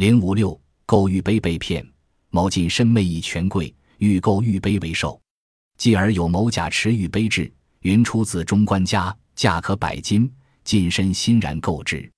[0.00, 1.86] 零五六购玉杯被骗，
[2.30, 5.20] 某近身昧议权贵，欲购玉杯为寿。
[5.76, 10.32] 继而有某甲持玉杯至，云出自中官家，价可百金。
[10.64, 12.10] 近身欣然购之。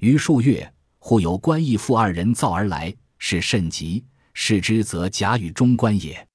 [0.00, 4.04] 于数月，忽有官义妇二人造而来，是甚急。
[4.34, 6.28] 视之，则甲与中官也。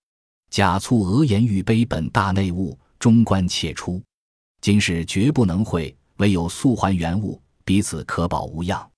[0.50, 4.02] 甲促讹言玉杯本大内务，中官窃出。
[4.61, 8.89] 今世绝不能会，唯有速还原物，彼此可保无恙。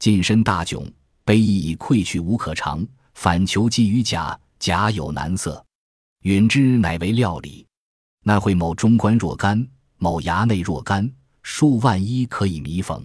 [0.00, 0.84] 近身大窘，
[1.26, 5.62] 杯亦已溃去无可偿，反求寄于甲，甲有难色。
[6.22, 7.66] 允之，乃为料理。
[8.22, 9.66] 那会某中官若干，
[9.98, 13.04] 某衙内若干，数万一可以弥缝。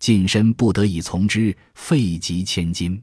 [0.00, 3.00] 近身不得已从之，费极千金。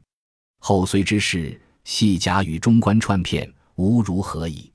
[0.58, 4.70] 后遂之事，系甲与中官串骗，无如何矣。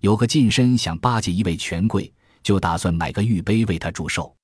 [0.00, 2.12] 有个近身想巴结一位权贵，
[2.42, 4.34] 就打算买个玉杯为他祝寿。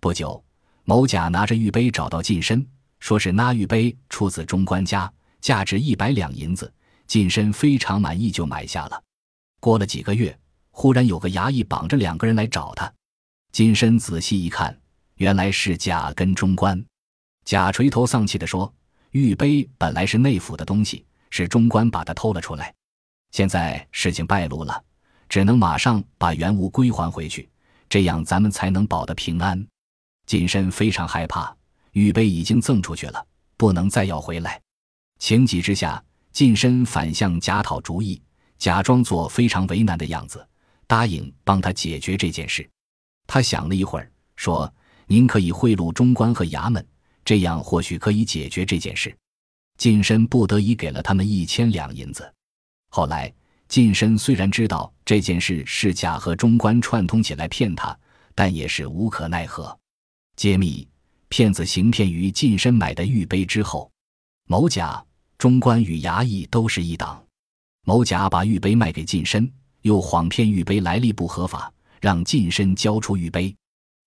[0.00, 0.40] 不久，
[0.84, 2.64] 某甲拿着玉杯找到近身，
[3.00, 6.72] 说是那玉杯出自中官家，价值一百两银子。
[7.06, 9.02] 近身非常满意，就买下了。
[9.58, 10.38] 过了几个月，
[10.70, 12.92] 忽然有个衙役绑着两个人来找他。
[13.50, 14.80] 近身仔细一看，
[15.16, 16.80] 原来是甲跟中官。
[17.44, 18.72] 甲垂头丧气地说。
[19.12, 22.72] 玉杯本来是内府的东西，是中官把它偷了出来。
[23.32, 24.84] 现在事情败露了，
[25.28, 27.50] 只能马上把原物归还回去，
[27.88, 29.66] 这样咱们才能保得平安。
[30.26, 31.52] 近身非常害怕，
[31.92, 34.60] 玉杯已经赠出去了，不能再要回来。
[35.18, 36.02] 情急之下，
[36.32, 38.20] 近身反向假讨主意，
[38.58, 40.46] 假装作非常为难的样子，
[40.86, 42.68] 答应帮他解决这件事。
[43.26, 44.72] 他想了一会儿，说
[45.06, 46.84] ：“您可以贿赂中官和衙门。”
[47.22, 49.14] 这样或许可以解决这件事。
[49.76, 52.34] 近身不得已给了他们一千两银子。
[52.88, 53.32] 后来，
[53.68, 57.96] 近身虽然知道这件事是假和中官串通起来骗他，
[58.34, 59.78] 但也是无可奈何。
[60.34, 60.88] 揭秘：
[61.30, 63.88] 骗子行骗于近身买的玉杯之后，
[64.48, 65.02] 某甲、
[65.38, 67.24] 中官与衙役都是一党。
[67.86, 69.50] 某甲把玉杯卖给近身，
[69.82, 73.54] 又谎骗玉杯来历不合法，让近身交出玉杯。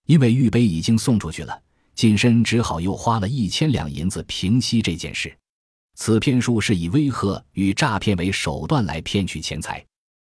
[0.06, 1.60] 因为玉杯已经送出去了。
[1.96, 5.34] 近身只好又花了一千两银子平息这件事。
[5.96, 9.84] 此骗术是以威吓与诈骗为手段来骗取钱财。